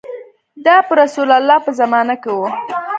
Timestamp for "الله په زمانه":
1.39-2.15